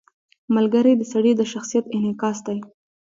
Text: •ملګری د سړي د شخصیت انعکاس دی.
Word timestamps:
•ملګری 0.55 0.93
د 0.97 1.01
سړي 1.13 1.31
د 1.35 1.41
شخصیت 1.51 1.85
انعکاس 1.95 2.37
دی. 2.47 2.57